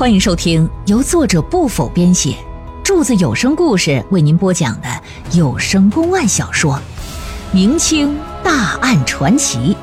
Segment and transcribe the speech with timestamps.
[0.00, 2.34] 欢迎收听由作者不否编写，
[2.82, 4.88] 柱子有声故事为您播讲的
[5.32, 6.72] 有声公案小说
[7.52, 9.76] 《明清大案传奇》，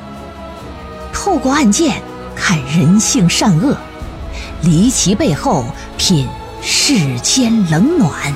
[1.14, 2.02] 透过案件
[2.34, 3.78] 看人性善恶，
[4.64, 5.64] 离奇背后
[5.96, 6.26] 品
[6.60, 8.34] 世间冷暖。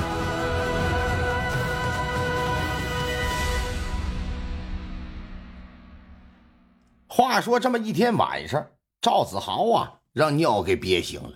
[7.09, 8.65] 话说这么一天晚上，
[9.01, 11.31] 赵子豪啊，让尿给憋醒了。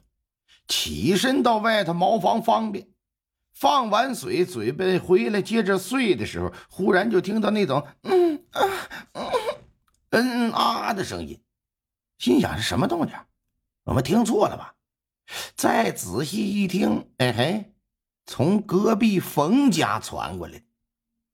[0.67, 2.87] 起身到外头茅房方便，
[3.53, 8.61] 放完水，准备回来接着睡的时候，忽然就听到那种嗯啊
[10.09, 11.41] 嗯嗯啊的声音，
[12.17, 13.15] 心想是什么动静？
[13.83, 14.75] 我们听错了吧？
[15.55, 17.73] 再仔细一听，哎嘿，
[18.25, 20.61] 从隔壁冯家传过来。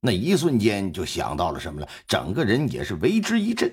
[0.00, 3.72] 那一瞬间就想到了什么了，整个人也是为之一振，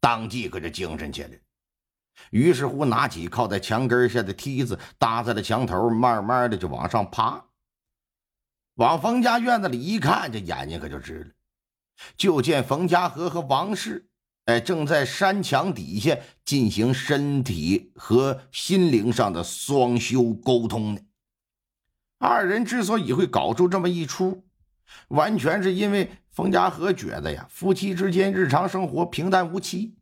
[0.00, 1.30] 当即可就精神起来。
[2.30, 7.44] 于是乎，拿起靠在墙根下的梯子，搭在了墙头，慢慢的就往上爬。
[8.76, 11.30] 往冯家院子里一看，这眼睛可就直了。
[12.16, 14.08] 就见冯家和和王氏，
[14.46, 21.00] 哎，正在山墙底下进行身体和心灵上的双修沟通呢。
[22.18, 24.44] 二人之所以会搞出这么一出，
[25.08, 29.96] 完全是因为冯家和觉得呀，夫妻之间日常生活平淡无奇。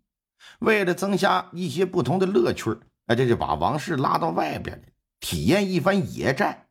[0.60, 4.82] 为了增加一些不同的乐趣那这就把王氏拉到外边
[5.19, 6.66] 体验一番野战。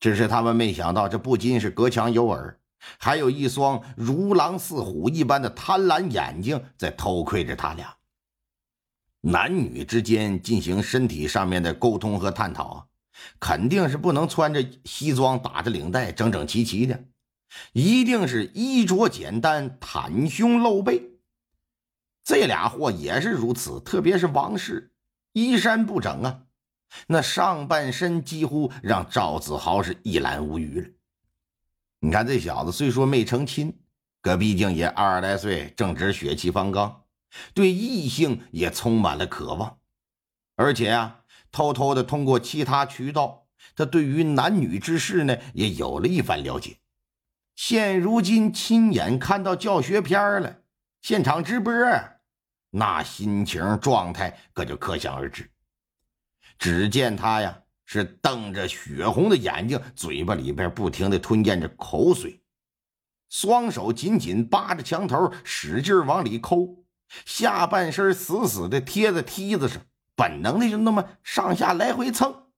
[0.00, 2.58] 只是他们没想到，这不仅是隔墙有耳，
[2.98, 7.96] 还有一双如狼似虎一般的贪婪眼睛在偷窥着他俩。
[9.20, 12.88] 男女之间进行身体上面的沟通和探讨，
[13.40, 17.04] 肯定是不能穿着西装、打着领带、整整齐齐的，
[17.72, 21.17] 一定是衣着简单、袒胸露背。
[22.28, 24.92] 这俩货也是如此，特别是王氏，
[25.32, 26.42] 衣衫不整啊，
[27.06, 30.88] 那上半身几乎让赵子豪是一览无余了。
[32.00, 33.74] 你看这小子虽说没成亲，
[34.20, 37.04] 可毕竟也二十来岁，正值血气方刚，
[37.54, 39.78] 对异性也充满了渴望，
[40.54, 41.20] 而且啊，
[41.50, 46.76] 偷偷的通过其他渠道，他对于男女之事呢也有了一番了解。
[47.56, 50.58] 现如今亲眼看到教学片了，
[51.00, 51.72] 现场直播。
[52.70, 55.50] 那心情状态可就可想而知。
[56.58, 62.42] 只见他呀，是瞪着血红的眼睛，嘴巴里边不停的吞咽着口水，
[63.30, 66.84] 双手紧紧扒着墙头，使劲往里抠，
[67.24, 69.80] 下半身死死的贴在梯子上，
[70.14, 72.48] 本能的就那么上下来回蹭。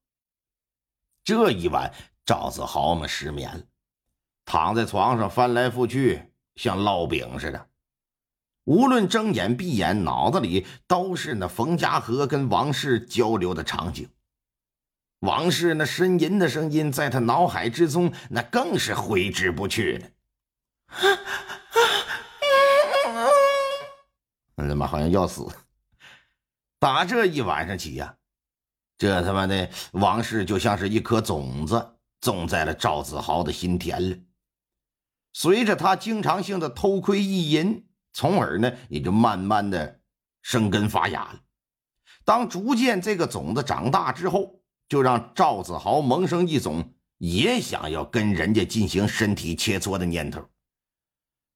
[1.23, 1.93] 这一晚，
[2.25, 3.63] 赵子豪嘛失眠了，
[4.45, 7.70] 躺在床上翻来覆去，像烙饼似的。
[8.65, 14.09] 无论睁眼闭眼，脑子里都是那冯家河跟王氏交流的场景。
[15.21, 20.07] 王氏那呻吟的声音，在他脑海之中，那更是挥之不去了。
[24.55, 25.47] 那他妈好像要死！
[26.79, 28.15] 打这一晚上起呀，
[28.99, 34.17] 这他妈的王氏就像是一颗种子，种在了赵子豪的心田了。
[35.33, 37.87] 随着他经常性的偷窥意淫。
[38.13, 40.01] 从而呢，也就慢慢的
[40.43, 41.41] 生根发芽了。
[42.25, 50.49] 当逐渐这个种子长大之后，就让赵子豪萌生一种也想要跟人家进行身体切磋的念头。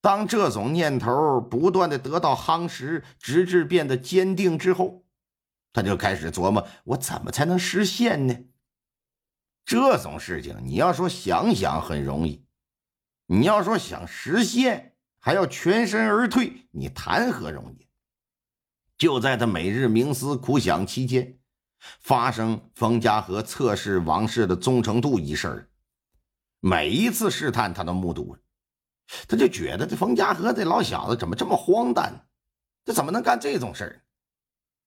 [0.01, 5.05] 当这种念头不断的得到夯实，直至变得坚定之后，
[5.73, 8.37] 他就开始琢磨：我怎么才能实现呢？
[9.65, 12.45] 这种事情，你要说想想很容易，
[13.27, 14.94] 你要说想实现。
[15.25, 17.89] 还要全身而退，你谈何容易？
[18.99, 21.39] 就在他每日冥思苦想期间，
[22.01, 25.71] 发生冯家河测试王氏的忠诚度一事
[26.61, 28.41] 每一次试探，他都目睹了，
[29.27, 32.21] 他就觉得这冯家河这老小子怎么这么荒诞呢？
[32.85, 34.05] 这怎么能干这种事儿？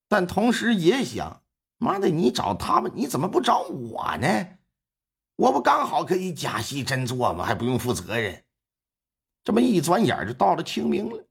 [0.07, 1.41] 但同时也想，
[1.79, 4.59] 妈的，你找他们，你怎么不找我呢？
[5.37, 7.43] 我不刚好可以假戏真做吗？
[7.43, 8.43] 还不用负责任。
[9.47, 11.25] 这么一转眼就到了清明了。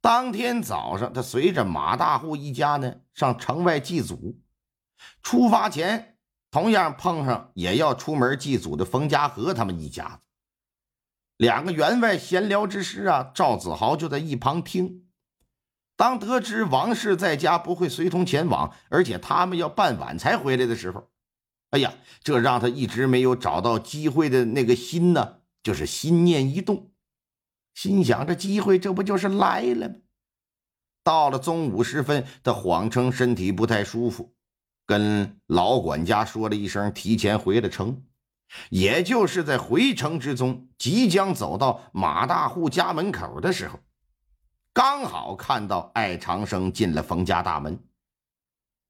[0.00, 4.40] 当天早上，他随着马大户一家呢上城外祭祖。
[5.22, 6.16] 出发前，
[6.50, 10.20] 同样碰上也要出门祭祖的冯家和他们一家子。
[11.36, 15.04] 两个员外闲聊之时啊，赵子豪就在一旁听。
[15.94, 21.10] 当得知王氏在家不会随同前往，而且他们要傍晚才回来的时候，
[21.68, 21.92] 哎呀，
[22.22, 26.92] 这让他一直没有找到机会的那个心呢，就是心念一动。
[27.76, 29.94] 心想：这机会，这不就是来了吗？
[31.04, 34.34] 到了中午时分，他谎称身体不太舒服，
[34.86, 38.02] 跟老管家说了一声提前回了城。
[38.70, 43.78] 也就是在回城之中，即将走到马大户家门口的时候，
[44.72, 47.78] 刚好看到艾长生进了冯家大门，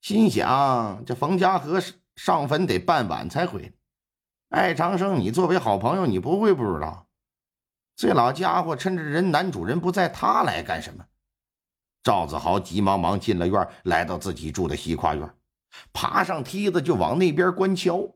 [0.00, 1.82] 心想：这冯家和
[2.14, 3.74] 上坟得半晚才回。
[4.50, 7.06] 艾长生，你作为好朋友，你不会不知道，
[7.96, 11.06] 这老家伙趁着人男主人不在，他来干什么？
[12.02, 15.34] 赵子豪急忙忙进了院，来到自己住的西跨院，
[15.94, 18.14] 爬上梯子就往那边观瞧。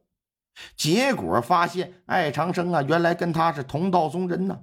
[0.77, 4.61] 结果发现，艾长生啊，原来跟他是同道中人呢，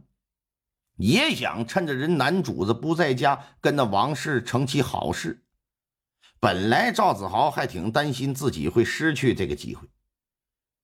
[0.97, 5.43] 也想趁着人男主子不在家，跟那王氏成其好事。
[6.39, 9.89] 本来赵子豪还挺担心自己会失去这个机会，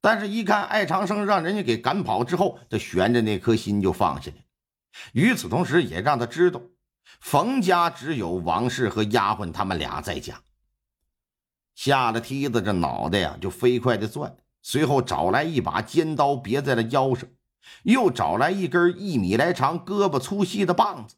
[0.03, 4.37] 但是一看艾长生让人家给赶跑之后，这悬着那颗心就放下来。
[5.13, 6.59] 与此同时，也让他知道，
[7.21, 10.41] 冯家只有王氏和丫鬟他们俩在家。
[11.73, 14.35] 下了梯子，这脑袋呀就飞快的转。
[14.61, 17.29] 随后找来一把尖刀别在了腰上，
[17.83, 21.15] 又找来一根一米来长、胳膊粗细的棒子，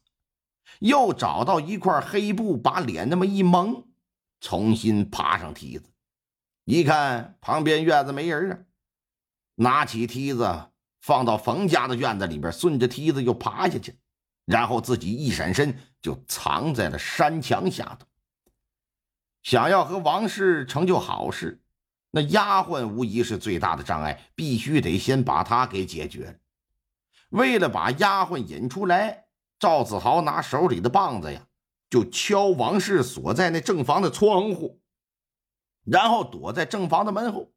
[0.78, 3.84] 又找到一块黑布，把脸那么一蒙，
[4.40, 5.90] 重新爬上梯子。
[6.64, 8.58] 一看旁边院子没人啊，
[9.56, 10.70] 拿起梯子
[11.00, 13.98] 放到冯家的院子里边，顺着梯子又爬下去，
[14.44, 18.06] 然后自己一闪身就藏在了山墙下头，
[19.42, 21.62] 想要和王氏成就好事。
[22.10, 26.38] 那丫鬟无疑是最大的障碍，必须得先把她给解决。
[27.30, 29.26] 为了把丫鬟引出来，
[29.58, 31.46] 赵子豪拿手里的棒子呀，
[31.90, 34.80] 就敲王氏所在那正房的窗户，
[35.84, 37.52] 然后躲在正房的门后。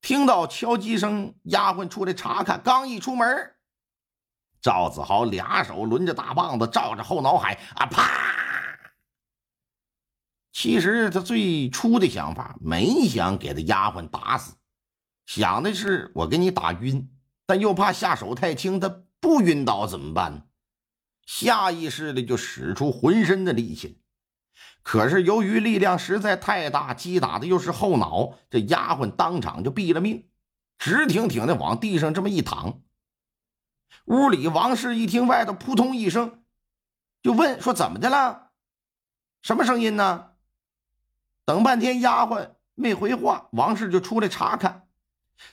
[0.00, 3.54] 听到敲击声，丫鬟出来查看，刚一出门，
[4.60, 8.10] 赵子豪俩手抡着大棒子，照着后脑海啊啪！
[10.52, 14.54] 其实他最初的想法没想给他丫鬟打死，
[15.26, 17.08] 想的是我给你打晕，
[17.46, 20.48] 但又怕下手太轻，他不晕倒怎么办？
[21.26, 24.00] 下意识的就使出浑身的力气，
[24.82, 30.28] 可是由于力量实在太大，击打的又是后脑，这丫鬟当场就毙了命，
[30.78, 32.80] 直挺挺的往地上这么一躺。
[34.06, 36.42] 屋里王氏一听外头扑通一声，
[37.22, 38.48] 就问说怎么的了？
[39.42, 40.30] 什么声音呢？
[41.44, 44.88] 等半天，丫鬟没回话，王氏就出来查看。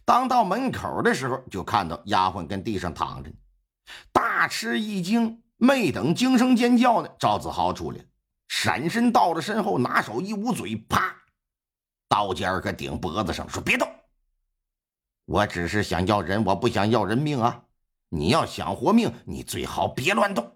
[0.05, 3.31] 当到门口的时候，就看到丫鬟跟地上躺着，
[4.11, 5.41] 大吃一惊。
[5.57, 8.03] 没等惊声尖叫呢，赵子豪出来了
[8.57, 11.13] 闪身到了身后，拿手一捂嘴，啪，
[12.07, 13.87] 刀尖儿可顶脖子上，说：“别动！
[15.25, 17.65] 我只是想要人，我不想要人命啊！
[18.07, 20.49] 你要想活命，你最好别乱动。”